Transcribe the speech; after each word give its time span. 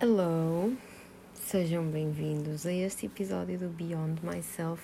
Hello, 0.00 0.76
sejam 1.34 1.84
bem-vindos 1.90 2.64
a 2.64 2.72
este 2.72 3.06
episódio 3.06 3.58
do 3.58 3.68
Beyond 3.68 4.24
Myself. 4.24 4.80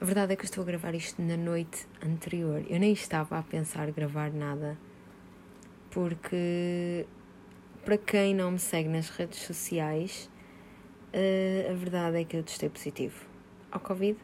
A 0.00 0.04
verdade 0.06 0.32
é 0.32 0.36
que 0.36 0.40
eu 0.40 0.46
estou 0.46 0.62
a 0.62 0.64
gravar 0.64 0.94
isto 0.94 1.20
na 1.20 1.36
noite 1.36 1.86
anterior. 2.02 2.64
Eu 2.70 2.80
nem 2.80 2.94
estava 2.94 3.38
a 3.38 3.42
pensar 3.42 3.90
gravar 3.90 4.32
nada, 4.32 4.78
porque 5.90 7.04
para 7.84 7.98
quem 7.98 8.34
não 8.34 8.52
me 8.52 8.58
segue 8.58 8.88
nas 8.88 9.10
redes 9.10 9.40
sociais, 9.40 10.30
uh, 11.12 11.70
a 11.70 11.74
verdade 11.74 12.16
é 12.16 12.24
que 12.24 12.38
eu 12.38 12.42
testei 12.42 12.70
positivo 12.70 13.26
ao 13.70 13.78
Covid. 13.78 14.18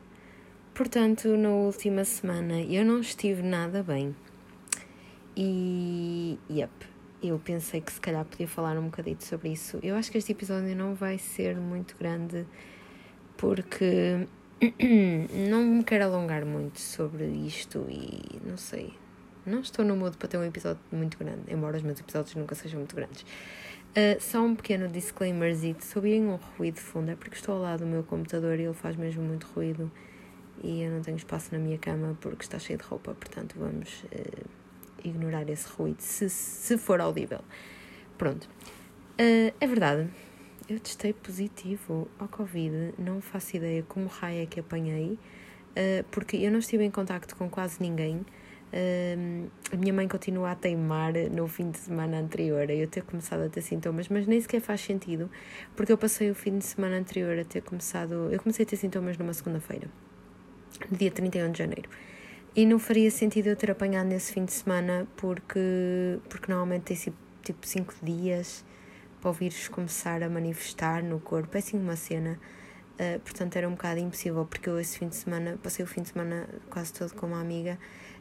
Portanto, 0.72 1.28
na 1.36 1.50
última 1.50 2.06
semana 2.06 2.58
eu 2.62 2.86
não 2.86 3.00
estive 3.00 3.42
nada 3.42 3.82
bem. 3.82 4.16
E, 5.36 6.38
yep, 6.50 6.72
eu 7.22 7.38
pensei 7.38 7.80
que 7.80 7.92
se 7.92 8.00
calhar 8.00 8.24
podia 8.24 8.48
falar 8.48 8.78
um 8.78 8.84
bocadito 8.84 9.24
sobre 9.24 9.50
isso. 9.50 9.78
Eu 9.82 9.96
acho 9.96 10.10
que 10.10 10.18
este 10.18 10.32
episódio 10.32 10.74
não 10.74 10.94
vai 10.94 11.18
ser 11.18 11.56
muito 11.56 11.96
grande 11.98 12.46
porque 13.36 14.26
não 15.50 15.64
me 15.64 15.84
quero 15.84 16.04
alongar 16.04 16.44
muito 16.44 16.80
sobre 16.80 17.26
isto 17.26 17.86
e 17.88 18.40
não 18.44 18.56
sei. 18.56 18.94
Não 19.44 19.60
estou 19.60 19.84
no 19.84 19.96
modo 19.96 20.18
para 20.18 20.28
ter 20.28 20.36
um 20.36 20.44
episódio 20.44 20.80
muito 20.92 21.18
grande, 21.18 21.42
embora 21.48 21.76
os 21.76 21.82
meus 21.82 21.98
episódios 21.98 22.34
nunca 22.34 22.54
sejam 22.54 22.78
muito 22.78 22.94
grandes. 22.94 23.22
Uh, 23.22 24.20
só 24.20 24.40
um 24.40 24.54
pequeno 24.54 24.86
disclaimer: 24.88 25.54
se 25.56 25.74
ouvirem 25.96 26.26
um 26.26 26.38
ruído 26.56 26.74
de 26.74 26.80
fundo 26.80 27.10
é 27.10 27.16
porque 27.16 27.36
estou 27.36 27.56
ao 27.56 27.62
lado 27.62 27.80
do 27.80 27.86
meu 27.86 28.04
computador 28.04 28.58
e 28.60 28.64
ele 28.64 28.74
faz 28.74 28.96
mesmo 28.96 29.22
muito 29.22 29.46
ruído 29.48 29.90
e 30.62 30.82
eu 30.82 30.92
não 30.92 31.00
tenho 31.00 31.16
espaço 31.16 31.48
na 31.52 31.58
minha 31.58 31.78
cama 31.78 32.16
porque 32.20 32.44
está 32.44 32.58
cheio 32.58 32.78
de 32.78 32.84
roupa, 32.84 33.14
portanto 33.14 33.56
vamos. 33.58 34.04
Uh, 34.04 34.59
ignorar 35.04 35.48
esse 35.48 35.68
ruído, 35.68 36.00
se, 36.00 36.28
se 36.28 36.78
for 36.78 37.00
audível. 37.00 37.40
Pronto. 38.18 38.48
Uh, 39.20 39.52
é 39.60 39.66
verdade, 39.66 40.08
eu 40.68 40.78
testei 40.78 41.12
positivo 41.12 42.08
ao 42.18 42.28
Covid, 42.28 42.94
não 42.96 43.20
faço 43.20 43.56
ideia 43.56 43.82
como 43.82 44.06
raio 44.06 44.42
é 44.42 44.46
que 44.46 44.60
apanhei, 44.60 45.12
uh, 45.12 46.04
porque 46.10 46.36
eu 46.36 46.50
não 46.50 46.60
estive 46.60 46.84
em 46.84 46.90
contacto 46.90 47.34
com 47.34 47.50
quase 47.50 47.82
ninguém. 47.82 48.24
Uh, 48.72 49.50
a 49.72 49.76
minha 49.76 49.92
mãe 49.92 50.06
continua 50.06 50.52
a 50.52 50.54
teimar 50.54 51.12
no 51.32 51.48
fim 51.48 51.72
de 51.72 51.78
semana 51.78 52.20
anterior 52.20 52.70
a 52.70 52.72
eu 52.72 52.86
ter 52.86 53.02
começado 53.02 53.40
a 53.40 53.48
ter 53.48 53.62
sintomas, 53.62 54.08
mas 54.08 54.28
nem 54.28 54.40
sequer 54.40 54.60
faz 54.60 54.80
sentido, 54.80 55.28
porque 55.74 55.92
eu 55.92 55.98
passei 55.98 56.30
o 56.30 56.34
fim 56.36 56.56
de 56.56 56.64
semana 56.64 56.96
anterior 56.96 57.36
a 57.36 57.44
ter 57.44 57.62
começado. 57.62 58.30
Eu 58.30 58.38
comecei 58.38 58.64
a 58.64 58.68
ter 58.68 58.76
sintomas 58.76 59.18
numa 59.18 59.32
segunda-feira, 59.32 59.88
dia 60.88 61.10
31 61.10 61.50
de 61.50 61.58
janeiro. 61.58 61.90
E 62.54 62.66
não 62.66 62.80
faria 62.80 63.10
sentido 63.10 63.46
eu 63.46 63.56
ter 63.56 63.70
apanhado 63.70 64.08
nesse 64.08 64.32
fim 64.32 64.44
de 64.44 64.52
semana 64.52 65.06
porque, 65.16 66.18
porque 66.28 66.50
normalmente 66.50 66.82
tem 66.82 66.96
sido 66.96 67.16
tipo 67.44 67.64
5 67.64 67.94
dias 68.02 68.64
para 69.20 69.30
o 69.30 69.32
vírus 69.32 69.68
começar 69.68 70.20
a 70.22 70.28
manifestar 70.28 71.02
no 71.02 71.20
corpo. 71.20 71.56
É 71.56 71.60
assim 71.60 71.78
uma 71.78 71.94
cena. 71.94 72.40
Uh, 72.94 73.20
portanto, 73.20 73.56
era 73.56 73.68
um 73.68 73.72
bocado 73.72 74.00
impossível 74.00 74.44
porque 74.44 74.68
eu 74.68 74.78
esse 74.80 74.98
fim 74.98 75.08
de 75.08 75.16
semana, 75.16 75.58
passei 75.62 75.84
o 75.84 75.88
fim 75.88 76.02
de 76.02 76.08
semana 76.08 76.48
quase 76.68 76.92
todo 76.92 77.14
com 77.14 77.26
uma 77.26 77.40
amiga 77.40 77.78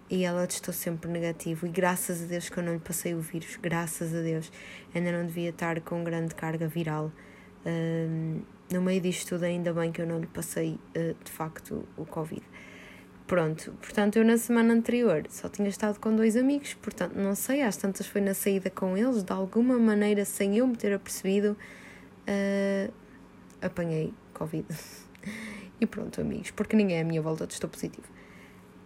e 0.10 0.24
ela 0.24 0.46
testou 0.46 0.74
sempre 0.74 1.10
negativo. 1.10 1.66
E 1.66 1.70
graças 1.70 2.24
a 2.24 2.26
Deus 2.26 2.50
que 2.50 2.58
eu 2.58 2.64
não 2.64 2.74
lhe 2.74 2.80
passei 2.80 3.16
o 3.16 3.20
vírus, 3.20 3.58
graças 3.62 4.14
a 4.14 4.22
Deus. 4.22 4.52
Ainda 4.94 5.12
não 5.12 5.26
devia 5.26 5.50
estar 5.50 5.82
com 5.82 6.04
grande 6.04 6.36
carga 6.36 6.68
viral. 6.68 7.12
Uh, 7.66 8.42
no 8.72 8.82
meio 8.82 9.02
disto 9.02 9.30
tudo, 9.30 9.44
ainda 9.44 9.74
bem 9.74 9.92
que 9.92 10.02
eu 10.02 10.08
não 10.08 10.20
lhe 10.20 10.28
passei 10.28 10.80
uh, 10.96 11.16
de 11.24 11.32
facto 11.32 11.88
o 11.98 12.06
Covid. 12.06 12.44
Pronto, 13.30 13.72
portanto, 13.74 14.18
eu 14.18 14.26
na 14.26 14.40
semana 14.40 14.74
anterior 14.74 15.24
só 15.30 15.48
tinha 15.48 15.70
estado 15.70 16.00
com 16.00 16.16
dois 16.16 16.36
amigos, 16.36 16.74
portanto, 16.74 17.14
não 17.14 17.36
sei, 17.36 17.62
às 17.62 17.78
tantas 17.78 18.08
foi 18.08 18.22
na 18.22 18.34
saída 18.34 18.72
com 18.72 18.98
eles, 18.98 19.22
de 19.22 19.32
alguma 19.32 19.78
maneira, 19.78 20.26
sem 20.26 20.58
eu 20.58 20.66
me 20.66 20.76
ter 20.76 20.92
apercebido, 20.92 21.56
uh, 22.28 22.92
apanhei 23.62 24.12
Covid. 24.34 24.66
e 25.80 25.86
pronto, 25.86 26.20
amigos, 26.20 26.50
porque 26.50 26.76
ninguém 26.76 27.02
à 27.02 27.04
minha 27.04 27.22
volta 27.22 27.46
testou 27.46 27.70
positivo. 27.70 28.08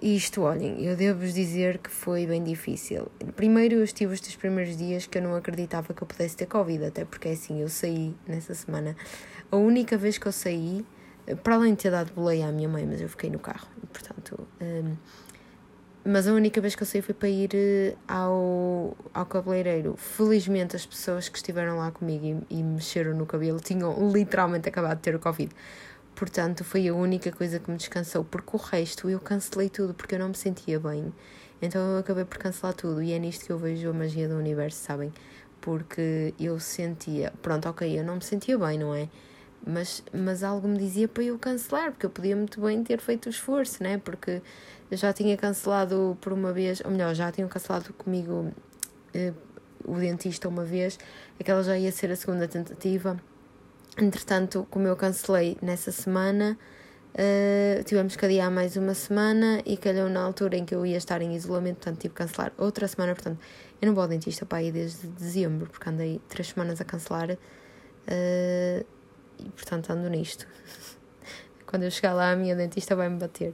E 0.01 0.13
isto, 0.13 0.41
olhem, 0.41 0.83
eu 0.83 0.97
devo-vos 0.97 1.33
dizer 1.33 1.77
que 1.77 1.89
foi 1.89 2.27
bem 2.27 2.43
difícil. 2.43 3.07
Primeiro, 3.37 3.75
eu 3.75 3.83
estive 3.85 4.13
estes 4.13 4.35
primeiros 4.35 4.75
dias 4.75 5.07
que 5.07 5.19
eu 5.19 5.21
não 5.21 5.35
acreditava 5.35 5.93
que 5.93 6.03
eu 6.03 6.05
pudesse 6.05 6.35
ter 6.35 6.47
Covid, 6.47 6.83
até 6.83 7.05
porque 7.05 7.29
assim, 7.29 7.61
eu 7.61 7.69
saí 7.69 8.13
nessa 8.27 8.53
semana. 8.53 8.93
A 9.49 9.55
única 9.55 9.97
vez 9.97 10.17
que 10.17 10.27
eu 10.27 10.33
saí 10.33 10.85
para 11.43 11.55
além 11.55 11.73
de 11.73 11.83
ter 11.83 11.91
dado 11.91 12.11
boleia 12.13 12.47
à 12.47 12.51
minha 12.51 12.67
mãe, 12.67 12.85
mas 12.85 13.01
eu 13.01 13.09
fiquei 13.09 13.29
no 13.29 13.39
carro, 13.39 13.67
portanto. 13.91 14.47
Um, 14.61 14.95
mas 16.05 16.27
a 16.27 16.33
única 16.33 16.59
vez 16.59 16.75
que 16.75 16.83
eu 16.83 16.87
saí 16.87 17.01
foi 17.01 17.15
para 17.15 17.29
ir 17.29 17.51
eh, 17.53 17.95
ao, 18.05 18.95
ao 19.13 19.25
cabeleireiro. 19.25 19.95
Felizmente, 19.95 20.75
as 20.75 20.85
pessoas 20.85 21.29
que 21.29 21.37
estiveram 21.37 21.77
lá 21.77 21.91
comigo 21.91 22.45
e, 22.49 22.59
e 22.59 22.61
mexeram 22.63 23.15
no 23.15 23.25
cabelo 23.25 23.57
tinham 23.61 24.11
literalmente 24.11 24.67
acabado 24.67 24.97
de 24.97 25.03
ter 25.03 25.15
o 25.15 25.19
Covid. 25.19 25.49
Portanto, 26.13 26.63
foi 26.65 26.89
a 26.89 26.93
única 26.93 27.31
coisa 27.31 27.57
que 27.57 27.71
me 27.71 27.77
descansou, 27.77 28.25
porque 28.25 28.49
o 28.53 28.59
resto 28.59 29.09
eu 29.09 29.19
cancelei 29.19 29.69
tudo 29.69 29.93
porque 29.93 30.15
eu 30.15 30.19
não 30.19 30.29
me 30.29 30.35
sentia 30.35 30.77
bem. 30.77 31.13
Então 31.61 31.81
eu 31.93 31.99
acabei 31.99 32.25
por 32.25 32.37
cancelar 32.37 32.73
tudo 32.73 33.01
e 33.01 33.13
é 33.13 33.19
nisto 33.19 33.45
que 33.45 33.51
eu 33.51 33.57
vejo 33.57 33.89
a 33.89 33.93
magia 33.93 34.27
do 34.27 34.35
universo, 34.35 34.83
sabem? 34.83 35.13
Porque 35.61 36.33
eu 36.37 36.59
sentia, 36.59 37.31
pronto, 37.41 37.69
ok, 37.69 37.97
eu 37.97 38.03
não 38.03 38.15
me 38.15 38.21
sentia 38.21 38.57
bem, 38.57 38.77
não 38.77 38.93
é? 38.93 39.07
Mas, 39.65 40.03
mas 40.13 40.43
algo 40.43 40.67
me 40.67 40.77
dizia 40.77 41.07
para 41.07 41.23
eu 41.23 41.37
cancelar, 41.39 41.91
porque 41.91 42.05
eu 42.05 42.09
podia 42.09 42.35
muito 42.35 42.59
bem 42.61 42.83
ter 42.83 42.99
feito 42.99 43.27
o 43.27 43.29
esforço, 43.29 43.81
né? 43.81 43.97
Porque 43.97 44.41
eu 44.91 44.97
já 44.97 45.13
tinha 45.13 45.35
cancelado 45.37 46.17
por 46.21 46.33
uma 46.33 46.51
vez, 46.51 46.81
ou 46.83 46.91
melhor, 46.91 47.13
já 47.15 47.31
tinham 47.31 47.47
cancelado 47.47 47.93
comigo 47.93 48.51
eh, 49.13 49.33
o 49.85 49.95
dentista 49.95 50.47
uma 50.47 50.63
vez, 50.63 50.99
aquela 51.39 51.63
já 51.63 51.77
ia 51.77 51.91
ser 51.91 52.11
a 52.11 52.15
segunda 52.15 52.47
tentativa. 52.47 53.19
Entretanto, 53.97 54.67
como 54.69 54.87
eu 54.87 54.95
cancelei 54.95 55.57
nessa 55.61 55.91
semana, 55.91 56.57
uh, 57.13 57.83
tivemos 57.83 58.15
que 58.15 58.25
adiar 58.25 58.49
mais 58.49 58.75
uma 58.75 58.93
semana 58.93 59.61
e 59.65 59.77
calhou 59.77 60.09
na 60.09 60.21
altura 60.21 60.57
em 60.57 60.65
que 60.65 60.73
eu 60.73 60.85
ia 60.85 60.97
estar 60.97 61.21
em 61.21 61.35
isolamento, 61.35 61.75
portanto 61.75 62.01
tive 62.01 62.13
que 62.13 62.17
cancelar 62.17 62.51
outra 62.57 62.87
semana. 62.87 63.13
Portanto, 63.13 63.39
eu 63.81 63.87
não 63.87 63.93
vou 63.93 64.01
ao 64.01 64.07
dentista 64.07 64.45
para 64.45 64.63
ir 64.63 64.71
desde 64.71 65.07
dezembro, 65.07 65.69
porque 65.69 65.89
andei 65.89 66.19
três 66.27 66.47
semanas 66.49 66.81
a 66.81 66.85
cancelar. 66.85 67.31
Uh, 67.31 68.85
e 69.45 69.49
portanto 69.49 69.89
ando 69.91 70.09
nisto. 70.09 70.47
Quando 71.65 71.83
eu 71.83 71.91
chegar 71.91 72.13
lá, 72.13 72.31
a 72.31 72.35
minha 72.35 72.55
dentista 72.55 72.95
vai 72.95 73.09
me 73.09 73.17
bater. 73.17 73.53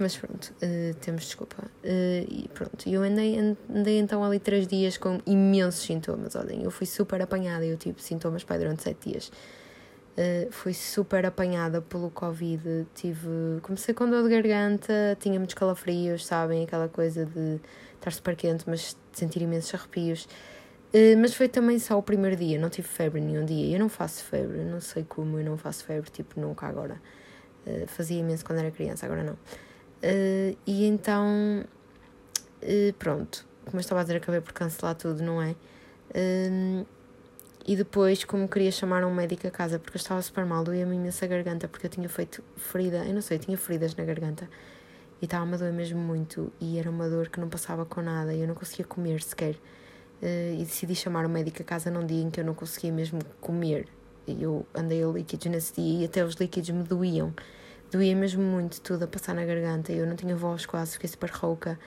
Mas 0.00 0.16
pronto, 0.16 0.54
uh, 0.62 0.94
temos 0.94 1.24
desculpa. 1.24 1.62
Uh, 1.84 2.24
e 2.26 2.50
pronto, 2.54 2.88
eu 2.88 3.02
andei, 3.02 3.38
andei 3.68 3.98
então 3.98 4.24
ali 4.24 4.38
três 4.40 4.66
dias 4.66 4.96
com 4.96 5.20
imensos 5.26 5.82
sintomas. 5.82 6.34
Olhem, 6.34 6.64
eu 6.64 6.70
fui 6.70 6.86
super 6.86 7.20
apanhada, 7.20 7.66
eu 7.66 7.76
tive 7.76 8.02
sintomas 8.02 8.42
para 8.42 8.56
durante 8.56 8.82
sete 8.82 9.10
dias. 9.10 9.30
Uh, 10.16 10.50
fui 10.50 10.72
super 10.72 11.26
apanhada 11.26 11.82
pelo 11.82 12.10
Covid. 12.10 12.86
Tive, 12.94 13.60
comecei 13.60 13.92
com 13.92 14.08
dor 14.08 14.22
de 14.22 14.30
garganta, 14.30 15.18
tinha 15.20 15.38
muitos 15.38 15.54
calafrios, 15.54 16.24
sabem? 16.24 16.64
Aquela 16.64 16.88
coisa 16.88 17.26
de 17.26 17.60
estar 17.94 18.10
super 18.10 18.34
quente, 18.34 18.64
mas 18.66 18.96
sentir 19.12 19.42
imensos 19.42 19.74
arrepios. 19.74 20.26
Uh, 20.92 21.16
mas 21.20 21.34
foi 21.34 21.48
também 21.48 21.78
só 21.78 21.96
o 21.96 22.02
primeiro 22.02 22.34
dia, 22.36 22.58
não 22.58 22.68
tive 22.68 22.88
febre 22.88 23.20
nenhum 23.20 23.44
dia. 23.44 23.76
Eu 23.76 23.78
não 23.78 23.88
faço 23.88 24.24
febre, 24.24 24.64
não 24.64 24.80
sei 24.80 25.04
como 25.04 25.38
eu 25.38 25.44
não 25.44 25.56
faço 25.56 25.84
febre, 25.84 26.10
tipo, 26.10 26.40
nunca 26.40 26.66
agora. 26.66 27.00
Uh, 27.66 27.86
fazia 27.86 28.18
imenso 28.18 28.44
quando 28.44 28.58
era 28.58 28.70
criança, 28.70 29.06
agora 29.06 29.22
não. 29.22 29.34
Uh, 29.34 30.56
e 30.66 30.84
então, 30.86 31.64
pronto, 32.98 33.46
como 33.64 33.76
eu 33.76 33.80
estava 33.80 34.00
a 34.00 34.04
dizer, 34.04 34.16
acabei 34.16 34.40
por 34.40 34.52
cancelar 34.52 34.94
tudo, 34.94 35.22
não 35.22 35.40
é? 35.40 35.54
e 37.64 37.76
depois, 37.76 38.24
como 38.24 38.48
queria 38.48 38.72
chamar 38.72 39.04
um 39.04 39.14
médico 39.14 39.46
a 39.46 39.50
casa, 39.50 39.78
porque 39.78 39.96
eu 39.96 40.00
estava 40.00 40.20
super 40.22 40.44
mal, 40.44 40.64
doía-me 40.64 40.96
imensa 40.96 41.24
garganta, 41.26 41.68
porque 41.68 41.86
eu 41.86 41.90
tinha 41.90 42.08
feito 42.08 42.42
ferida, 42.56 43.04
eu 43.04 43.14
não 43.14 43.20
sei, 43.20 43.36
eu 43.36 43.40
tinha 43.40 43.56
feridas 43.56 43.94
na 43.94 44.04
garganta. 44.04 44.48
E 45.22 45.26
estava-me 45.26 45.54
a 45.54 45.56
doer 45.56 45.72
mesmo 45.72 46.00
muito, 46.00 46.52
e 46.60 46.78
era 46.78 46.90
uma 46.90 47.08
dor 47.08 47.28
que 47.28 47.38
não 47.38 47.48
passava 47.48 47.84
com 47.86 48.02
nada, 48.02 48.34
e 48.34 48.40
eu 48.40 48.48
não 48.48 48.56
conseguia 48.56 48.84
comer 48.84 49.22
sequer. 49.22 49.54
Uh, 50.22 50.60
e 50.60 50.64
decidi 50.64 50.94
chamar 50.94 51.24
o 51.24 51.28
médico 51.30 51.62
a 51.62 51.64
casa 51.64 51.90
num 51.90 52.04
dia 52.04 52.22
em 52.22 52.30
que 52.30 52.40
eu 52.40 52.44
não 52.44 52.54
conseguia 52.54 52.92
mesmo 52.92 53.20
comer. 53.40 53.88
Eu 54.28 54.66
andei 54.74 55.02
a 55.02 55.06
líquidos 55.06 55.46
nesse 55.46 55.74
dia 55.74 56.02
e 56.02 56.04
até 56.04 56.24
os 56.24 56.34
líquidos 56.34 56.70
me 56.70 56.82
doíam. 56.82 57.34
Doía 57.90 58.14
mesmo 58.14 58.42
muito 58.42 58.80
tudo 58.82 59.04
a 59.04 59.08
passar 59.08 59.34
na 59.34 59.44
garganta. 59.44 59.92
Eu 59.92 60.06
não 60.06 60.14
tinha 60.14 60.36
voz 60.36 60.66
quase, 60.66 60.92
fiquei 60.92 61.08
super 61.08 61.30
rouca. 61.30 61.78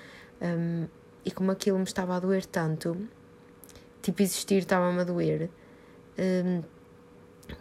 Um, 0.41 0.87
e 1.23 1.31
como 1.31 1.51
aquilo 1.51 1.77
me 1.77 1.85
estava 1.85 2.15
a 2.15 2.19
doer 2.19 2.45
tanto, 2.45 2.97
tipo, 4.01 4.21
existir 4.21 4.57
estava-me 4.57 4.99
a 4.99 5.03
doer. 5.03 5.49
Um, 6.17 6.63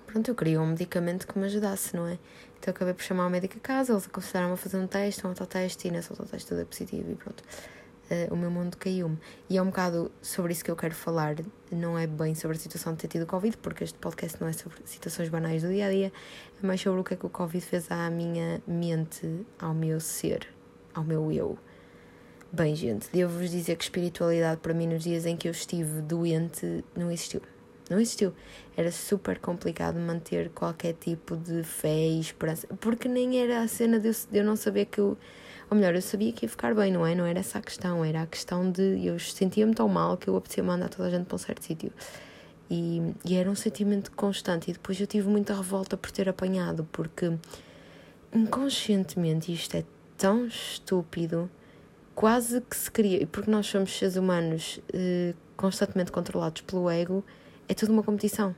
pronto, 0.07 0.29
eu 0.29 0.35
queria 0.35 0.61
um 0.61 0.69
medicamento 0.69 1.27
que 1.27 1.39
me 1.39 1.45
ajudasse, 1.45 1.95
não 1.95 2.07
é? 2.07 2.19
Então 2.59 2.73
acabei 2.73 2.95
por 2.95 3.03
chamar 3.03 3.27
o 3.27 3.31
médico 3.31 3.59
a 3.59 3.61
casa, 3.61 3.93
eles 3.93 4.07
aconselharam-me 4.07 4.55
a 4.55 4.57
fazer 4.57 4.79
um 4.79 4.87
teste, 4.87 5.25
um 5.27 5.31
autoteste, 5.31 5.89
e 5.89 5.91
nesse 5.91 6.11
autoteste 6.11 6.49
tudo 6.49 6.61
é 6.63 6.65
positivo 6.65 7.11
e 7.11 7.15
pronto 7.15 7.45
uh, 8.13 8.35
o 8.35 8.37
meu 8.37 8.51
mundo 8.51 8.77
caiu-me. 8.77 9.19
E 9.49 9.57
é 9.57 9.63
um 9.63 9.67
bocado 9.67 10.13
sobre 10.21 10.53
isso 10.53 10.65
que 10.65 10.71
eu 10.71 10.77
quero 10.77 10.95
falar, 10.95 11.37
não 11.71 11.99
é 11.99 12.07
bem 12.07 12.35
sobre 12.35 12.57
a 12.57 12.61
situação 12.61 12.93
de 12.93 13.01
ter 13.01 13.09
tido 13.09 13.27
Covid, 13.27 13.57
porque 13.57 13.85
este 13.85 13.99
podcast 13.99 14.41
não 14.41 14.49
é 14.49 14.53
sobre 14.53 14.79
situações 14.85 15.29
banais 15.29 15.63
do 15.63 15.69
dia 15.69 15.87
a 15.87 15.91
dia, 15.91 16.13
é 16.63 16.67
mais 16.67 16.81
sobre 16.81 17.01
o 17.01 17.05
que 17.05 17.15
é 17.15 17.17
que 17.17 17.27
o 17.27 17.31
Covid 17.31 17.65
fez 17.65 17.91
à 17.91 18.11
minha 18.11 18.63
mente, 18.67 19.47
ao 19.59 19.75
meu 19.75 19.99
ser, 20.01 20.47
ao 20.95 21.03
meu 21.03 21.33
eu. 21.33 21.59
Bem, 22.55 22.77
gente, 22.77 23.09
devo-vos 23.11 23.51
dizer 23.51 23.77
que 23.77 23.85
espiritualidade 23.85 24.61
para 24.61 24.75
mim 24.75 24.87
nos 24.87 25.03
dias 25.05 25.25
em 25.25 25.39
que 25.39 25.49
eu 25.49 25.53
estive 25.53 26.03
doente 26.03 26.85
não 26.95 27.11
existiu. 27.11 27.41
não 27.89 27.99
existiu. 27.99 28.35
Era 28.77 28.93
super 28.93 29.39
complicado 29.39 29.99
manter 29.99 30.51
qualquer 30.51 30.93
tipo 30.93 31.35
de 31.35 31.63
fé 31.63 32.09
e 32.09 32.21
esperança, 32.21 32.67
porque 32.79 33.09
nem 33.09 33.41
era 33.41 33.63
a 33.63 33.69
cena 33.69 33.99
de 33.99 34.09
eu, 34.09 34.15
de 34.31 34.39
eu 34.39 34.45
não 34.45 34.55
saber 34.55 34.85
que 34.85 34.99
eu. 35.01 35.17
Ou 35.73 35.77
melhor, 35.77 35.95
eu 35.95 36.03
sabia 36.03 36.31
que 36.35 36.45
ia 36.45 36.49
ficar 36.51 36.75
bem, 36.75 36.93
não 36.93 37.07
é? 37.07 37.15
Não 37.15 37.25
era 37.25 37.39
essa 37.39 37.57
a 37.57 37.63
questão, 37.63 38.05
era 38.05 38.21
a 38.21 38.27
questão 38.27 38.71
de 38.71 39.07
eu 39.07 39.19
sentia-me 39.19 39.75
tão 39.75 39.89
mal 39.89 40.19
que 40.19 40.29
eu 40.29 40.37
apetecia 40.37 40.63
mandar 40.63 40.91
toda 40.91 41.09
a 41.09 41.11
gente 41.11 41.25
para 41.25 41.35
um 41.35 41.39
certo 41.39 41.65
sítio. 41.65 41.91
E, 42.69 43.01
e 43.25 43.35
era 43.35 43.51
um 43.51 43.55
sentimento 43.55 44.13
constante. 44.13 44.69
E 44.69 44.75
depois 44.75 45.01
eu 45.01 45.07
tive 45.07 45.31
muita 45.31 45.55
revolta 45.55 45.97
por 45.97 46.11
ter 46.11 46.29
apanhado, 46.29 46.87
porque 46.93 47.33
inconscientemente 48.35 49.51
isto 49.51 49.75
é 49.75 49.85
tão 50.19 50.45
estúpido, 50.45 51.51
quase 52.15 52.61
que 52.61 52.77
se 52.77 52.91
cria. 52.91 53.27
Porque 53.27 53.51
nós 53.51 53.67
somos 53.67 53.97
seres 53.97 54.17
humanos 54.17 54.79
eh, 54.93 55.33
constantemente 55.57 56.13
controlados 56.13 56.61
pelo 56.61 56.91
ego, 56.91 57.25
é 57.67 57.73
tudo 57.73 57.95
uma 57.95 58.03
competição. 58.03 58.55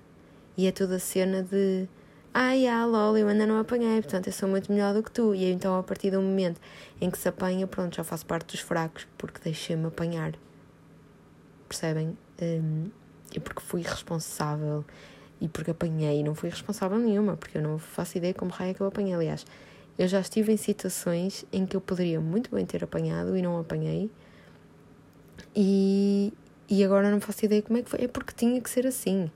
E 0.57 0.67
é 0.67 0.73
toda 0.73 0.97
a 0.97 0.99
cena 0.99 1.45
de 1.45 1.89
ai, 2.35 2.67
ah, 2.67 2.85
lol, 2.85 3.17
eu 3.17 3.29
ainda 3.29 3.47
não 3.47 3.59
apanhei, 3.61 4.03
portanto 4.03 4.27
eu 4.27 4.33
sou 4.33 4.49
muito 4.49 4.71
melhor 4.73 4.93
do 4.93 5.03
que 5.03 5.11
tu. 5.11 5.35
E 5.35 5.51
então, 5.51 5.79
a 5.79 5.83
partir 5.83 6.11
do 6.11 6.21
momento 6.21 6.61
em 7.01 7.09
que 7.09 7.17
se 7.17 7.29
apanha, 7.29 7.67
pronto, 7.67 7.95
já 7.95 8.03
faço 8.03 8.27
parte 8.27 8.53
dos 8.53 8.61
fracos, 8.61 9.07
porque 9.17 9.41
deixei-me 9.43 9.87
apanhar. 9.87 10.35
Percebem? 11.69 12.19
Um, 12.43 12.91
e 13.35 13.41
porque 13.41 13.61
fui 13.63 13.83
responsável 13.83 14.85
e 15.41 15.49
porque 15.49 15.71
apanhei, 15.71 16.23
não 16.23 16.35
fui 16.35 16.51
responsável 16.51 16.99
nenhuma, 16.99 17.37
porque 17.37 17.59
eu 17.59 17.63
não 17.63 17.79
faço 17.79 18.19
ideia 18.19 18.35
como 18.35 18.51
raio 18.51 18.73
é 18.73 18.75
que 18.75 18.81
eu 18.81 18.87
apanhei. 18.87 19.15
Aliás, 19.15 19.47
eu 19.97 20.09
já 20.09 20.21
estive 20.21 20.53
em 20.53 20.57
situações 20.57 21.45
em 21.53 21.65
que 21.65 21.77
eu 21.77 21.81
poderia 21.81 22.21
muito 22.21 22.55
bem 22.55 22.67
ter 22.67 22.83
apanhado 22.83 23.37
e 23.37 23.43
não 23.43 23.59
apanhei. 23.61 24.11
E, 25.55 26.33
e 26.69 26.83
agora 26.83 27.11
não 27.11 27.21
faço 27.21 27.45
ideia 27.45 27.63
como 27.63 27.79
é 27.79 27.83
que 27.83 27.91
foi. 27.91 28.03
É 28.03 28.09
porque 28.09 28.33
tinha 28.35 28.61
que 28.61 28.69
ser 28.69 28.87
assim 28.87 29.31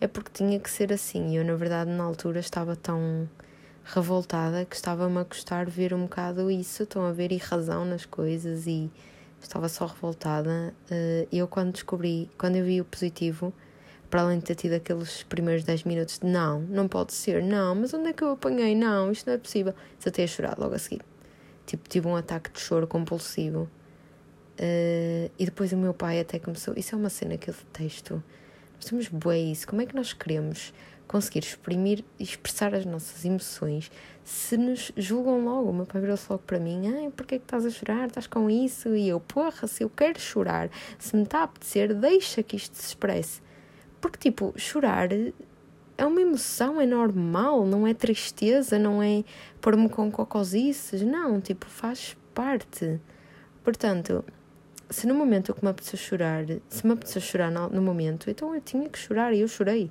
é 0.00 0.08
porque 0.08 0.30
tinha 0.32 0.58
que 0.58 0.70
ser 0.70 0.92
assim. 0.92 1.36
Eu, 1.36 1.44
na 1.44 1.54
verdade, 1.54 1.90
na 1.90 2.04
altura 2.04 2.40
estava 2.40 2.74
tão 2.74 3.28
revoltada 3.84 4.64
que 4.64 4.74
estava-me 4.74 5.18
a 5.18 5.24
custar 5.24 5.68
ver 5.68 5.92
um 5.92 6.02
bocado 6.02 6.50
isso. 6.50 6.84
Estão 6.84 7.04
a 7.04 7.12
ver 7.12 7.32
e 7.32 7.36
razão 7.36 7.84
nas 7.84 8.06
coisas 8.06 8.66
e 8.66 8.90
estava 9.40 9.68
só 9.68 9.86
revoltada. 9.86 10.74
Eh, 10.90 11.28
eu, 11.30 11.46
quando 11.46 11.72
descobri, 11.72 12.30
quando 12.38 12.56
eu 12.56 12.64
vi 12.64 12.80
o 12.80 12.84
positivo, 12.84 13.52
para 14.08 14.22
além 14.22 14.38
de 14.38 14.46
ter 14.46 14.54
tido 14.54 14.72
aqueles 14.74 15.22
primeiros 15.24 15.64
10 15.64 15.84
minutos 15.84 16.18
de 16.18 16.26
não, 16.26 16.60
não 16.62 16.88
pode 16.88 17.12
ser, 17.12 17.42
não, 17.42 17.74
mas 17.76 17.94
onde 17.94 18.08
é 18.08 18.12
que 18.12 18.24
eu 18.24 18.32
apanhei? 18.32 18.74
Não, 18.74 19.12
isto 19.12 19.26
não 19.26 19.34
é 19.34 19.38
possível. 19.38 19.74
Desatei 19.98 20.24
a 20.24 20.28
chorar 20.28 20.58
logo 20.58 20.74
a 20.74 20.78
seguir. 20.78 21.02
Tipo, 21.66 21.88
tive 21.88 22.08
um 22.08 22.16
ataque 22.16 22.50
de 22.50 22.60
choro 22.60 22.86
compulsivo. 22.86 23.68
Uh, 24.58 25.30
e 25.38 25.44
depois 25.46 25.72
o 25.72 25.76
meu 25.76 25.94
pai 25.94 26.20
até 26.20 26.38
começou. 26.38 26.74
Isso 26.76 26.94
é 26.94 26.98
uma 26.98 27.08
cena 27.08 27.38
que 27.38 27.48
eu 27.48 27.54
detesto 27.54 28.22
nós 28.80 28.88
temos 28.88 29.08
bué 29.08 29.38
isso. 29.38 29.68
Como 29.68 29.82
é 29.82 29.86
que 29.86 29.94
nós 29.94 30.14
queremos 30.14 30.72
conseguir 31.06 31.40
exprimir 31.40 32.02
e 32.18 32.22
expressar 32.22 32.74
as 32.74 32.86
nossas 32.86 33.26
emoções 33.26 33.92
se 34.24 34.56
nos 34.56 34.90
julgam 34.96 35.44
logo? 35.44 35.68
O 35.68 35.74
meu 35.74 35.84
pai 35.84 36.00
virou-se 36.00 36.26
logo 36.30 36.42
para 36.46 36.58
mim: 36.58 36.88
Ai, 36.88 37.10
porquê 37.14 37.34
é 37.34 37.38
que 37.38 37.44
estás 37.44 37.66
a 37.66 37.70
chorar? 37.70 38.06
Estás 38.06 38.26
com 38.26 38.48
isso? 38.48 38.94
E 38.96 39.06
eu, 39.06 39.20
porra, 39.20 39.66
se 39.66 39.84
eu 39.84 39.90
quero 39.90 40.18
chorar, 40.18 40.70
se 40.98 41.14
me 41.14 41.24
está 41.24 41.40
a 41.40 41.42
apetecer, 41.42 41.94
deixa 41.94 42.42
que 42.42 42.56
isto 42.56 42.74
se 42.74 42.88
expresse. 42.88 43.42
Porque, 44.00 44.18
tipo, 44.18 44.54
chorar 44.56 45.10
é 45.12 46.06
uma 46.06 46.22
emoção, 46.22 46.80
é 46.80 46.86
normal, 46.86 47.66
não 47.66 47.86
é 47.86 47.92
tristeza, 47.92 48.78
não 48.78 49.02
é 49.02 49.22
pôr-me 49.60 49.90
com 49.90 50.10
cocosices, 50.10 51.02
não, 51.02 51.38
tipo, 51.38 51.66
faz 51.66 52.16
parte. 52.32 52.98
Portanto, 53.62 54.24
se 54.90 55.06
no 55.06 55.14
momento 55.14 55.50
eu 55.50 55.54
que 55.54 55.64
me 55.64 55.70
apeteceu 55.70 55.98
chorar, 55.98 56.44
se 56.68 56.84
me 56.84 56.92
apeteceu 56.92 57.22
chorar 57.22 57.50
no, 57.50 57.80
momento, 57.80 58.28
então 58.28 58.54
eu 58.54 58.60
tinha 58.60 58.88
que 58.88 58.98
chorar 58.98 59.32
e 59.32 59.40
eu 59.40 59.48
chorei. 59.48 59.90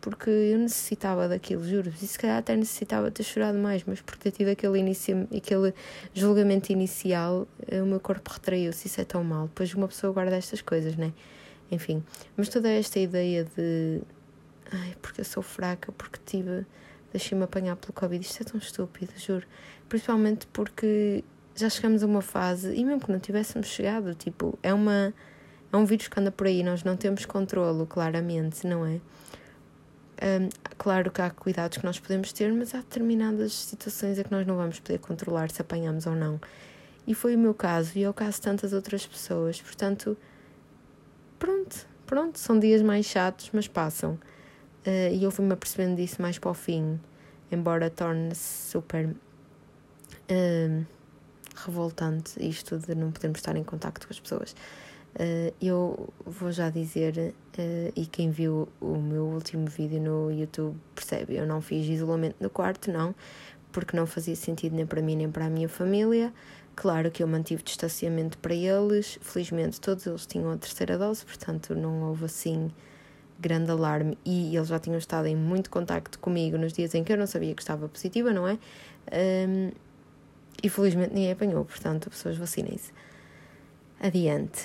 Porque 0.00 0.30
eu 0.30 0.58
necessitava 0.58 1.26
daquilo, 1.28 1.64
juro. 1.64 1.92
E 2.00 2.06
se 2.06 2.16
calhar 2.16 2.38
até 2.38 2.54
necessitava 2.54 3.10
ter 3.10 3.24
chorado 3.24 3.58
mais, 3.58 3.82
mas 3.84 4.00
por 4.00 4.16
ter 4.16 4.30
tido 4.30 4.48
aquele, 4.48 4.78
inicio, 4.78 5.26
aquele 5.36 5.74
julgamento 6.14 6.70
inicial, 6.70 7.48
eh, 7.66 7.82
o 7.82 7.86
meu 7.86 7.98
corpo 7.98 8.30
retraiu-se. 8.32 8.86
Isso 8.86 9.00
é 9.00 9.04
tão 9.04 9.24
mal. 9.24 9.48
Depois 9.48 9.74
uma 9.74 9.88
pessoa 9.88 10.12
guarda 10.12 10.36
estas 10.36 10.62
coisas, 10.62 10.94
né? 10.96 11.12
Enfim. 11.68 12.04
Mas 12.36 12.48
toda 12.48 12.68
esta 12.70 13.00
ideia 13.00 13.44
de. 13.56 14.00
Ai, 14.70 14.94
porque 15.02 15.20
eu 15.20 15.24
sou 15.24 15.42
fraca, 15.42 15.90
porque 15.90 16.20
tive. 16.24 16.64
Deixei-me 17.12 17.42
apanhar 17.42 17.74
pelo 17.74 17.92
Covid. 17.92 18.24
Isto 18.24 18.42
é 18.42 18.46
tão 18.46 18.58
estúpido, 18.60 19.12
juro. 19.16 19.46
Principalmente 19.88 20.46
porque 20.52 21.24
já 21.60 21.68
chegamos 21.68 22.02
a 22.02 22.06
uma 22.06 22.22
fase, 22.22 22.74
e 22.74 22.84
mesmo 22.84 23.00
que 23.00 23.12
não 23.12 23.18
tivéssemos 23.18 23.68
chegado, 23.68 24.14
tipo, 24.14 24.58
é 24.62 24.72
uma 24.72 25.12
é 25.72 25.76
um 25.76 25.84
vírus 25.84 26.08
que 26.08 26.18
anda 26.18 26.30
por 26.30 26.46
aí, 26.46 26.62
nós 26.62 26.82
não 26.82 26.96
temos 26.96 27.26
controlo, 27.26 27.86
claramente, 27.86 28.66
não 28.66 28.86
é? 28.86 29.00
Um, 30.20 30.48
claro 30.78 31.10
que 31.10 31.20
há 31.20 31.30
cuidados 31.30 31.78
que 31.78 31.84
nós 31.84 32.00
podemos 32.00 32.32
ter, 32.32 32.52
mas 32.52 32.74
há 32.74 32.78
determinadas 32.78 33.52
situações 33.52 34.18
em 34.18 34.22
que 34.22 34.32
nós 34.32 34.46
não 34.46 34.56
vamos 34.56 34.80
poder 34.80 34.98
controlar 34.98 35.50
se 35.50 35.60
apanhamos 35.60 36.06
ou 36.06 36.14
não. 36.14 36.40
E 37.06 37.14
foi 37.14 37.36
o 37.36 37.38
meu 37.38 37.54
caso, 37.54 37.98
e 37.98 38.02
é 38.02 38.08
o 38.08 38.14
caso 38.14 38.32
de 38.32 38.40
tantas 38.42 38.72
outras 38.72 39.06
pessoas. 39.06 39.60
Portanto, 39.60 40.16
pronto, 41.38 41.86
pronto, 42.06 42.38
são 42.38 42.58
dias 42.58 42.82
mais 42.82 43.06
chatos, 43.06 43.50
mas 43.52 43.68
passam. 43.68 44.18
Uh, 44.86 45.12
e 45.12 45.22
eu 45.22 45.30
fui-me 45.30 45.52
apercebendo 45.52 45.96
disso 45.96 46.20
mais 46.20 46.38
para 46.38 46.50
o 46.50 46.54
fim, 46.54 46.98
embora 47.52 47.90
torne-se 47.90 48.70
super. 48.70 49.06
Uh, 50.30 50.84
revoltante 51.64 52.32
isto 52.44 52.78
de 52.78 52.94
não 52.94 53.10
podermos 53.10 53.38
estar 53.38 53.56
em 53.56 53.64
contacto 53.64 54.06
com 54.06 54.12
as 54.12 54.20
pessoas. 54.20 54.54
Uh, 55.14 55.52
eu 55.60 56.08
vou 56.24 56.52
já 56.52 56.70
dizer, 56.70 57.34
uh, 57.58 57.92
e 57.96 58.06
quem 58.06 58.30
viu 58.30 58.68
o 58.80 58.96
meu 58.96 59.24
último 59.24 59.66
vídeo 59.66 60.00
no 60.00 60.30
YouTube 60.30 60.76
percebe, 60.94 61.36
eu 61.36 61.46
não 61.46 61.60
fiz 61.60 61.86
isolamento 61.88 62.36
no 62.40 62.50
quarto, 62.50 62.92
não, 62.92 63.14
porque 63.72 63.96
não 63.96 64.06
fazia 64.06 64.36
sentido 64.36 64.76
nem 64.76 64.86
para 64.86 65.02
mim 65.02 65.16
nem 65.16 65.30
para 65.30 65.46
a 65.46 65.50
minha 65.50 65.68
família. 65.68 66.32
Claro 66.76 67.10
que 67.10 67.22
eu 67.22 67.26
mantive 67.26 67.62
distanciamento 67.62 68.38
para 68.38 68.54
eles, 68.54 69.18
felizmente 69.20 69.80
todos 69.80 70.06
eles 70.06 70.24
tinham 70.26 70.52
a 70.52 70.56
terceira 70.56 70.96
dose, 70.96 71.24
portanto 71.24 71.74
não 71.74 72.02
houve 72.04 72.26
assim 72.26 72.70
grande 73.40 73.70
alarme 73.70 74.16
e 74.24 74.54
eles 74.54 74.68
já 74.68 74.78
tinham 74.78 74.98
estado 74.98 75.26
em 75.26 75.34
muito 75.34 75.70
contacto 75.70 76.18
comigo 76.18 76.56
nos 76.56 76.72
dias 76.72 76.94
em 76.94 77.02
que 77.02 77.12
eu 77.12 77.16
não 77.16 77.26
sabia 77.26 77.54
que 77.54 77.62
estava 77.62 77.88
positiva, 77.88 78.32
não 78.32 78.46
é? 78.46 78.52
Um, 78.52 78.58
ehm, 79.10 79.72
e 80.62 80.68
felizmente 80.68 81.14
ninguém 81.14 81.32
apanhou, 81.32 81.64
portanto, 81.64 82.10
pessoas 82.10 82.36
vacinem-se. 82.36 82.92
Adiante. 84.00 84.64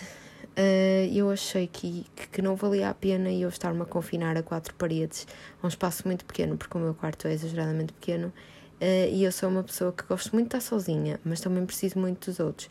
Uh, 0.56 1.10
eu 1.12 1.32
achei 1.32 1.66
que, 1.66 2.06
que 2.32 2.42
não 2.42 2.56
valia 2.56 2.90
a 2.90 2.94
pena 2.94 3.32
eu 3.32 3.50
estar-me 3.50 3.82
a 3.82 3.86
confinar 3.86 4.38
a 4.38 4.44
quatro 4.44 4.76
paredes, 4.76 5.26
a 5.62 5.66
um 5.66 5.68
espaço 5.68 6.04
muito 6.06 6.24
pequeno, 6.26 6.56
porque 6.56 6.78
o 6.78 6.82
meu 6.82 6.94
quarto 6.94 7.28
é 7.28 7.34
exageradamente 7.34 7.92
pequeno, 7.94 8.28
uh, 8.28 9.10
e 9.12 9.24
eu 9.24 9.32
sou 9.32 9.50
uma 9.50 9.64
pessoa 9.64 9.92
que 9.92 10.04
gosto 10.04 10.32
muito 10.34 10.52
de 10.52 10.58
estar 10.58 10.62
sozinha, 10.62 11.20
mas 11.26 11.42
também 11.42 11.66
preciso 11.66 11.98
muito 11.98 12.30
dos 12.30 12.40
outros. 12.40 12.70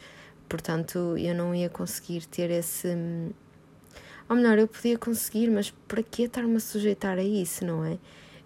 Portanto, 0.48 1.16
eu 1.18 1.34
não 1.34 1.54
ia 1.54 1.68
conseguir 1.68 2.26
ter 2.26 2.50
esse. 2.50 2.88
Ou 4.28 4.36
melhor, 4.36 4.58
eu 4.58 4.68
podia 4.68 4.96
conseguir, 4.96 5.50
mas 5.50 5.70
para 5.88 6.02
que 6.02 6.22
estar-me 6.24 6.56
a 6.56 6.60
sujeitar 6.60 7.18
a 7.18 7.22
isso, 7.22 7.64
não 7.64 7.84
é? 7.84 7.98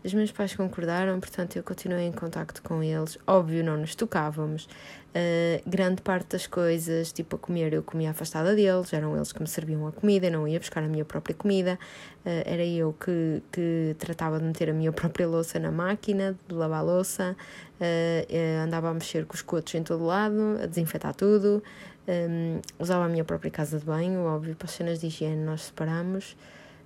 Os 0.06 0.14
meus 0.14 0.30
pais 0.30 0.54
concordaram, 0.54 1.18
portanto 1.18 1.56
eu 1.56 1.64
continuei 1.64 2.04
em 2.04 2.12
contacto 2.12 2.62
com 2.62 2.80
eles. 2.80 3.18
Óbvio, 3.26 3.64
não 3.64 3.76
nos 3.76 3.96
tocávamos. 3.96 4.66
Uh, 4.66 5.68
grande 5.68 6.00
parte 6.00 6.28
das 6.28 6.46
coisas, 6.46 7.10
tipo 7.10 7.34
a 7.34 7.38
comer, 7.40 7.72
eu 7.72 7.82
comia 7.82 8.10
afastada 8.10 8.54
deles, 8.54 8.92
eram 8.92 9.16
eles 9.16 9.32
que 9.32 9.40
me 9.40 9.48
serviam 9.48 9.84
a 9.84 9.90
comida, 9.90 10.26
eu 10.26 10.30
não 10.30 10.46
ia 10.46 10.60
buscar 10.60 10.84
a 10.84 10.86
minha 10.86 11.04
própria 11.04 11.34
comida. 11.34 11.76
Uh, 12.24 12.42
era 12.44 12.64
eu 12.64 12.92
que, 12.92 13.42
que 13.50 13.96
tratava 13.98 14.38
de 14.38 14.44
meter 14.44 14.70
a 14.70 14.72
minha 14.72 14.92
própria 14.94 15.26
louça 15.26 15.58
na 15.58 15.72
máquina, 15.72 16.38
de 16.46 16.54
lavar 16.54 16.78
a 16.78 16.82
louça. 16.82 17.36
Uh, 17.80 18.62
andava 18.62 18.90
a 18.90 18.94
mexer 18.94 19.26
com 19.26 19.34
os 19.34 19.42
cotos 19.42 19.74
em 19.74 19.82
todo 19.82 20.04
lado, 20.04 20.56
a 20.62 20.66
desinfetar 20.66 21.16
tudo. 21.16 21.60
Um, 22.06 22.60
usava 22.78 23.06
a 23.06 23.08
minha 23.08 23.24
própria 23.24 23.50
casa 23.50 23.80
de 23.80 23.84
banho, 23.84 24.20
óbvio, 24.20 24.54
para 24.54 24.66
as 24.66 24.70
cenas 24.70 25.00
de 25.00 25.08
higiene 25.08 25.44
nós 25.44 25.62
separamos. 25.62 26.36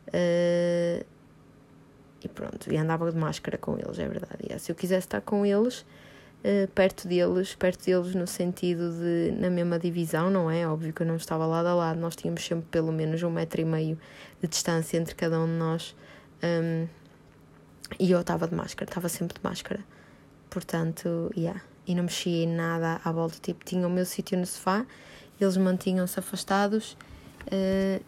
Uh, 0.08 1.04
e 2.22 2.28
pronto, 2.28 2.72
e 2.72 2.76
andava 2.76 3.10
de 3.10 3.16
máscara 3.16 3.56
com 3.56 3.78
eles, 3.78 3.98
é 3.98 4.08
verdade. 4.08 4.44
E, 4.48 4.58
se 4.58 4.70
eu 4.70 4.76
quisesse 4.76 5.06
estar 5.06 5.20
com 5.20 5.44
eles, 5.46 5.80
uh, 6.44 6.68
perto 6.74 7.08
deles, 7.08 7.54
perto 7.54 7.84
deles 7.84 8.14
no 8.14 8.26
sentido 8.26 8.92
de 8.92 9.32
na 9.38 9.48
mesma 9.48 9.78
divisão, 9.78 10.30
não 10.30 10.50
é? 10.50 10.66
Óbvio 10.66 10.92
que 10.92 11.02
eu 11.02 11.06
não 11.06 11.16
estava 11.16 11.46
lado 11.46 11.66
a 11.68 11.74
lado, 11.74 11.98
nós 11.98 12.14
tínhamos 12.14 12.44
sempre 12.44 12.66
pelo 12.70 12.92
menos 12.92 13.22
um 13.22 13.30
metro 13.30 13.60
e 13.60 13.64
meio 13.64 13.98
de 14.40 14.48
distância 14.48 14.98
entre 14.98 15.14
cada 15.14 15.40
um 15.40 15.46
de 15.46 15.52
nós. 15.52 15.96
Um, 16.42 16.86
e 17.98 18.10
eu 18.10 18.20
estava 18.20 18.46
de 18.46 18.54
máscara, 18.54 18.88
estava 18.88 19.08
sempre 19.08 19.36
de 19.38 19.40
máscara. 19.42 19.80
Portanto, 20.48 21.30
yeah. 21.36 21.60
E 21.86 21.94
não 21.94 22.04
mexia 22.04 22.44
em 22.44 22.46
nada 22.46 23.00
à 23.02 23.10
volta, 23.10 23.36
tipo, 23.40 23.64
tinha 23.64 23.86
o 23.86 23.90
meu 23.90 24.04
sítio 24.04 24.38
no 24.38 24.46
sofá, 24.46 24.86
eles 25.40 25.56
mantinham-se 25.56 26.18
afastados. 26.20 26.96
Uh, 27.46 28.04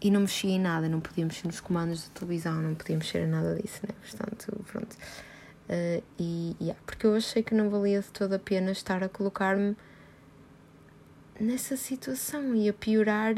e 0.00 0.10
não 0.10 0.22
mexia 0.22 0.50
em 0.50 0.60
nada, 0.60 0.88
não 0.88 1.00
podia 1.00 1.24
mexer 1.24 1.46
nos 1.46 1.60
comandos 1.60 2.08
da 2.08 2.14
televisão, 2.14 2.54
não 2.54 2.74
podia 2.74 2.96
mexer 2.96 3.20
em 3.24 3.26
nada 3.26 3.54
disso, 3.54 3.80
né? 3.86 3.94
Portanto, 4.00 4.64
pronto. 4.70 4.96
Uh, 5.68 6.02
e, 6.18 6.56
yeah, 6.60 6.80
porque 6.84 7.06
eu 7.06 7.14
achei 7.14 7.42
que 7.42 7.54
não 7.54 7.70
valia 7.70 8.00
de 8.00 8.08
toda 8.08 8.36
a 8.36 8.38
pena 8.38 8.72
estar 8.72 9.04
a 9.04 9.08
colocar-me 9.08 9.76
nessa 11.38 11.76
situação 11.76 12.54
e 12.54 12.68
a 12.68 12.72
piorar, 12.72 13.34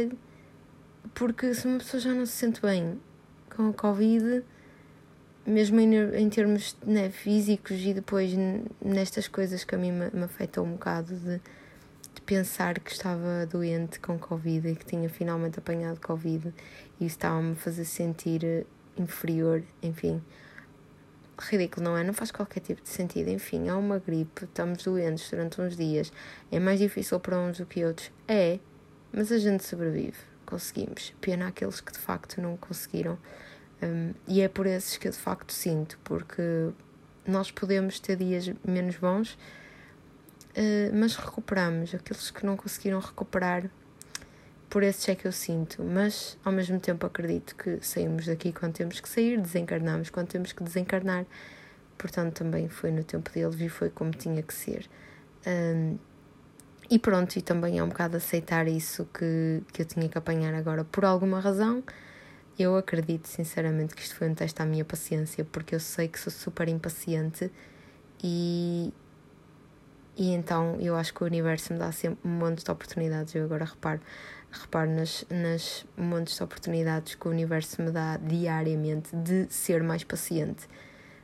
porque 1.15 1.53
se 1.55 1.67
uma 1.67 1.79
pessoa 1.79 2.01
já 2.01 2.15
não 2.15 2.25
se 2.25 2.33
sente 2.33 2.61
bem 2.63 2.99
com 3.55 3.69
a 3.69 3.73
Covid, 3.73 4.45
mesmo 5.45 5.81
em, 5.81 5.95
em 5.95 6.29
termos 6.31 6.77
né, 6.87 7.11
físicos 7.11 7.81
e 7.81 7.93
depois 7.93 8.33
nestas 8.81 9.29
coisas 9.29 9.65
que 9.65 9.75
a 9.75 9.79
mim 9.79 9.93
me, 9.93 10.11
me 10.11 10.25
afetam 10.25 10.65
um 10.65 10.73
bocado 10.73 11.15
de, 11.15 11.41
pensar 12.33 12.81
que 12.81 12.91
estava 12.91 13.45
doente 13.45 14.01
com 14.01 14.19
Covid 14.19 14.67
e 14.67 14.75
que 14.75 14.87
tinha 14.87 15.07
finalmente 15.11 15.59
apanhado 15.59 16.01
Covid 16.01 16.49
e 16.99 17.05
isso 17.05 17.17
estava-me 17.17 17.53
a 17.53 17.57
fazer 17.57 17.85
sentir 17.85 18.43
eh, 18.43 18.65
inferior, 18.97 19.63
enfim. 19.83 20.23
Ridículo, 21.39 21.85
não 21.85 21.95
é? 21.95 22.03
Não 22.03 22.15
faz 22.15 22.31
qualquer 22.31 22.61
tipo 22.61 22.81
de 22.81 22.89
sentido. 22.89 23.29
Enfim, 23.29 23.69
é 23.69 23.75
uma 23.75 23.99
gripe, 23.99 24.45
estamos 24.45 24.83
doentes 24.83 25.29
durante 25.29 25.61
uns 25.61 25.77
dias, 25.77 26.11
é 26.51 26.59
mais 26.59 26.81
difícil 26.81 27.21
para 27.21 27.39
uns 27.39 27.59
do 27.59 27.67
que 27.67 27.85
outros. 27.85 28.11
É, 28.27 28.59
mas 29.13 29.31
a 29.31 29.37
gente 29.37 29.63
sobrevive, 29.63 30.17
conseguimos. 30.47 31.13
Pena 31.21 31.49
aqueles 31.49 31.83
que 31.83 31.93
de 31.93 31.99
facto 31.99 32.41
não 32.41 32.57
conseguiram. 32.57 33.19
Um, 33.83 34.15
e 34.27 34.41
é 34.41 34.49
por 34.49 34.65
esses 34.67 34.97
que 34.97 35.07
eu 35.07 35.13
de 35.13 35.19
facto 35.19 35.53
sinto, 35.53 35.99
porque 36.03 36.71
nós 37.27 37.51
podemos 37.51 38.01
ter 38.01 38.17
dias 38.17 38.51
menos 38.67 38.97
bons, 38.97 39.37
uh, 40.57 40.95
mas 40.95 41.17
recuperamos. 41.17 41.95
Aqueles 41.95 42.31
que 42.31 42.45
não 42.45 42.57
conseguiram 42.57 43.01
recuperar, 43.01 43.71
por 44.69 44.83
esses 44.83 45.09
é 45.09 45.15
que 45.15 45.27
eu 45.27 45.33
sinto. 45.33 45.83
Mas 45.83 46.39
ao 46.45 46.53
mesmo 46.53 46.79
tempo 46.81 47.07
acredito 47.07 47.55
que 47.57 47.79
saímos 47.81 48.27
daqui 48.27 48.53
quando 48.53 48.75
temos 48.75 49.01
que 49.01 49.09
sair, 49.09 49.41
desencarnamos 49.41 50.11
quando 50.11 50.29
temos 50.29 50.53
que 50.53 50.63
desencarnar. 50.63 51.27
Portanto, 51.99 52.39
também 52.39 52.69
foi 52.69 52.91
no 52.91 53.05
tempo 53.05 53.31
deles 53.31 53.61
e 53.61 53.69
foi 53.69 53.91
como 53.91 54.11
tinha 54.11 54.43
que 54.43 54.55
ser. 54.55 54.89
Um, 55.47 55.99
e 56.91 56.99
pronto, 56.99 57.37
e 57.37 57.43
também 57.43 57.79
é 57.79 57.83
um 57.83 57.89
bocado 57.89 58.17
aceitar 58.17 58.67
isso 58.69 59.09
que, 59.15 59.63
que 59.73 59.83
eu 59.83 59.87
tinha 59.87 60.09
que 60.09 60.19
apanhar 60.19 60.53
agora 60.53 60.85
por 60.85 61.05
alguma 61.05 61.41
razão 61.41 61.83
eu 62.59 62.77
acredito 62.77 63.27
sinceramente 63.27 63.95
que 63.95 64.03
isto 64.03 64.15
foi 64.15 64.29
um 64.29 64.35
teste 64.35 64.61
à 64.61 64.67
minha 64.67 64.85
paciência, 64.85 65.45
porque 65.45 65.75
eu 65.75 65.81
sei 65.81 66.09
que 66.09 66.19
sou 66.19 66.33
super 66.33 66.69
impaciente 66.69 67.51
e, 68.23 68.93
e 70.17 70.33
então 70.33 70.77
eu 70.81 70.95
acho 70.97 71.13
que 71.15 71.23
o 71.23 71.27
universo 71.27 71.73
me 71.73 71.79
dá 71.79 71.91
sempre 71.93 72.19
um 72.29 72.33
monte 72.33 72.65
de 72.65 72.71
oportunidades. 72.71 73.35
Eu 73.35 73.45
agora 73.45 73.65
reparo, 73.65 74.01
reparo 74.51 74.91
nas, 74.91 75.25
nas 75.31 75.87
montes 75.97 76.37
de 76.37 76.43
oportunidades 76.43 77.15
que 77.15 77.27
o 77.27 77.31
universo 77.31 77.81
me 77.83 77.91
dá 77.91 78.17
diariamente 78.17 79.15
de 79.17 79.47
ser 79.53 79.83
mais 79.83 80.05
paciente. 80.05 80.69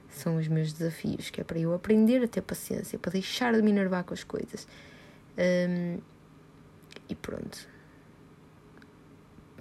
São 0.09 0.37
os 0.37 0.49
meus 0.49 0.73
desafios, 0.73 1.31
que 1.31 1.41
é 1.41 1.45
para 1.45 1.59
eu 1.59 1.75
aprender 1.75 2.23
a 2.25 2.29
ter 2.29 2.41
paciência, 2.41 2.99
para 2.99 3.13
deixar 3.13 3.53
de 3.53 3.63
me 3.63 3.71
enervar 3.71 4.05
com 4.05 4.15
as 4.15 4.25
coisas. 4.25 4.67
Um, 5.37 5.99
e 7.09 7.15
pronto 7.15 7.69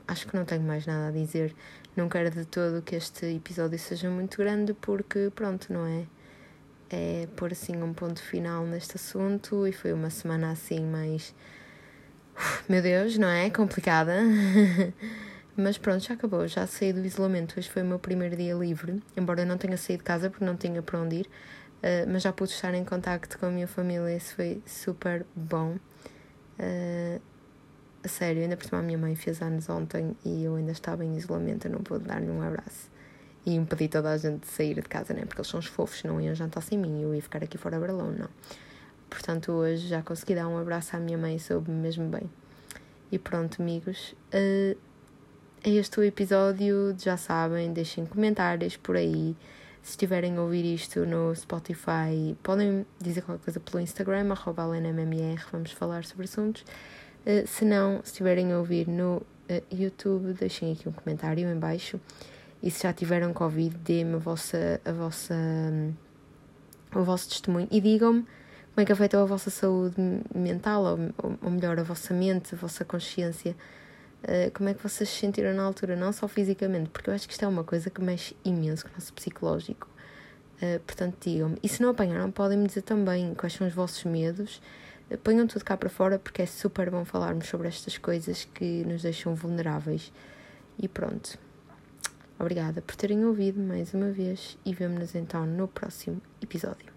acho 0.07 0.27
que 0.27 0.35
não 0.35 0.45
tenho 0.45 0.63
mais 0.63 0.85
nada 0.85 1.09
a 1.09 1.11
dizer. 1.11 1.53
Não 1.95 2.07
quero 2.07 2.31
de 2.31 2.45
todo 2.45 2.81
que 2.81 2.95
este 2.95 3.25
episódio 3.25 3.77
seja 3.77 4.09
muito 4.09 4.37
grande, 4.37 4.73
porque, 4.73 5.31
pronto, 5.35 5.71
não 5.71 5.85
é? 5.85 6.05
É 6.89 7.27
pôr 7.35 7.51
assim 7.51 7.75
um 7.81 7.93
ponto 7.93 8.21
final 8.21 8.65
neste 8.65 8.95
assunto 8.95 9.67
e 9.67 9.73
foi 9.73 9.91
uma 9.91 10.09
semana 10.09 10.51
assim 10.51 10.85
mais. 10.85 11.35
Meu 12.69 12.81
Deus, 12.81 13.17
não 13.17 13.27
é? 13.27 13.49
Complicada. 13.49 14.21
Mas 15.57 15.77
pronto, 15.77 16.03
já 16.03 16.13
acabou, 16.13 16.47
já 16.47 16.67
saí 16.67 16.93
do 16.93 17.03
isolamento. 17.03 17.55
Hoje 17.57 17.67
foi 17.67 17.81
o 17.81 17.85
meu 17.85 17.97
primeiro 17.97 18.35
dia 18.35 18.53
livre, 18.53 19.01
embora 19.17 19.41
eu 19.41 19.45
não 19.45 19.57
tenha 19.57 19.75
saído 19.75 20.01
de 20.01 20.05
casa 20.05 20.29
porque 20.29 20.45
não 20.45 20.55
tinha 20.55 20.83
para 20.83 20.99
onde 20.99 21.15
ir, 21.15 21.25
uh, 21.25 22.07
mas 22.07 22.21
já 22.21 22.31
pude 22.31 22.51
estar 22.51 22.75
em 22.75 22.85
contacto 22.85 23.39
com 23.39 23.47
a 23.47 23.49
minha 23.49 23.67
família, 23.67 24.15
isso 24.15 24.35
foi 24.35 24.61
super 24.67 25.25
bom. 25.35 25.77
Uh, 26.59 27.19
a 28.03 28.07
sério, 28.07 28.43
ainda 28.43 28.55
por 28.55 28.65
cima 28.65 28.79
a 28.79 28.83
minha 28.83 28.99
mãe 28.99 29.15
fez 29.15 29.41
anos 29.41 29.67
ontem 29.67 30.15
e 30.23 30.43
eu 30.43 30.55
ainda 30.55 30.71
estava 30.71 31.03
em 31.03 31.17
isolamento, 31.17 31.67
eu 31.67 31.71
não 31.71 31.79
pude 31.79 32.05
dar-lhe 32.05 32.29
um 32.29 32.41
abraço. 32.43 32.91
E 33.47 33.55
impedi 33.55 33.87
toda 33.87 34.11
a 34.11 34.17
gente 34.17 34.41
de 34.41 34.47
sair 34.47 34.75
de 34.75 34.81
casa, 34.81 35.13
né? 35.13 35.21
Porque 35.21 35.39
eles 35.39 35.47
são 35.47 35.61
os 35.61 35.67
fofos, 35.67 36.03
não 36.03 36.19
iam 36.19 36.35
jantar 36.35 36.59
sem 36.59 36.77
mim, 36.77 37.01
eu 37.01 37.15
ia 37.15 37.21
ficar 37.21 37.41
aqui 37.41 37.57
fora 37.57 37.79
baralão, 37.79 38.11
não. 38.11 38.27
Portanto, 39.09 39.53
hoje 39.53 39.87
já 39.87 40.01
consegui 40.01 40.35
dar 40.35 40.49
um 40.49 40.57
abraço 40.57 40.97
à 40.97 40.99
minha 40.99 41.17
mãe, 41.17 41.39
soube-me 41.39 41.77
mesmo 41.77 42.09
bem. 42.09 42.29
E 43.09 43.17
pronto, 43.17 43.61
amigos, 43.61 44.13
uh, 44.33 44.77
este 45.63 45.97
o 45.97 46.03
episódio, 46.03 46.93
já 46.99 47.15
sabem, 47.15 47.71
deixem 47.71 48.05
comentários 48.05 48.75
por 48.75 48.97
aí. 48.97 49.33
Se 49.81 49.91
estiverem 49.91 50.35
a 50.35 50.41
ouvir 50.41 50.65
isto 50.65 51.05
no 51.05 51.33
Spotify, 51.33 52.35
podem 52.43 52.85
dizer 52.99 53.21
qualquer 53.21 53.45
coisa 53.45 53.61
pelo 53.61 53.81
Instagram, 53.81 54.29
arroba 54.29 54.63
vamos 55.53 55.71
falar 55.71 56.03
sobre 56.03 56.25
assuntos. 56.25 56.65
Uh, 57.25 57.47
se 57.47 57.63
não, 57.63 58.01
se 58.03 58.11
estiverem 58.11 58.51
a 58.51 58.57
ouvir 58.57 58.89
no 58.89 59.21
uh, 59.49 59.63
YouTube, 59.71 60.33
deixem 60.33 60.73
aqui 60.73 60.89
um 60.89 60.91
comentário 60.91 61.47
em 61.47 61.57
baixo. 61.57 61.97
E 62.61 62.71
se 62.71 62.83
já 62.83 62.93
tiveram 62.93 63.33
Covid, 63.33 63.75
dê-me 63.77 64.15
a 64.15 64.17
vossa, 64.17 64.81
a 64.83 64.91
vossa, 64.91 65.33
um, 65.33 65.93
o 66.95 67.03
vosso 67.03 67.29
testemunho 67.29 67.67
e 67.69 67.79
digam-me 67.79 68.21
como 68.21 68.83
é 68.83 68.85
que 68.85 68.91
afetou 68.91 69.21
a 69.21 69.25
vossa 69.25 69.49
saúde 69.49 69.95
mental, 70.35 70.83
ou, 70.83 71.37
ou 71.41 71.51
melhor, 71.51 71.79
a 71.79 71.83
vossa 71.83 72.13
mente, 72.13 72.53
a 72.53 72.57
vossa 72.57 72.85
consciência. 72.85 73.55
Uh, 74.23 74.51
como 74.53 74.69
é 74.69 74.73
que 74.73 74.81
vocês 74.81 75.09
se 75.09 75.15
sentiram 75.15 75.53
na 75.53 75.63
altura, 75.63 75.95
não 75.95 76.11
só 76.11 76.27
fisicamente, 76.27 76.89
porque 76.89 77.09
eu 77.09 77.13
acho 77.13 77.27
que 77.27 77.33
isto 77.33 77.45
é 77.45 77.47
uma 77.47 77.63
coisa 77.63 77.89
que 77.89 78.01
mexe 78.01 78.35
imenso 78.43 78.85
com 78.85 78.91
o 78.91 78.93
nosso 78.93 79.13
psicológico. 79.13 79.87
Uh, 80.61 80.79
portanto, 80.81 81.15
digam-me. 81.21 81.57
E 81.61 81.69
se 81.69 81.81
não 81.81 81.89
apanharam, 81.89 82.31
podem 82.31 82.57
me 82.57 82.67
dizer 82.67 82.81
também 82.81 83.33
quais 83.35 83.53
são 83.53 83.67
os 83.67 83.73
vossos 83.73 84.03
medos 84.03 84.61
ponham 85.23 85.47
tudo 85.47 85.63
cá 85.63 85.77
para 85.77 85.89
fora 85.89 86.19
porque 86.19 86.41
é 86.41 86.45
super 86.45 86.89
bom 86.89 87.05
falarmos 87.05 87.47
sobre 87.47 87.67
estas 87.67 87.97
coisas 87.97 88.43
que 88.53 88.83
nos 88.83 89.03
deixam 89.03 89.33
vulneráveis. 89.33 90.11
E 90.77 90.87
pronto. 90.87 91.39
Obrigada 92.39 92.81
por 92.81 92.95
terem 92.95 93.25
ouvido 93.25 93.59
mais 93.59 93.93
uma 93.93 94.11
vez 94.11 94.57
e 94.65 94.73
vemo-nos 94.73 95.15
então 95.15 95.45
no 95.45 95.67
próximo 95.67 96.21
episódio. 96.41 96.96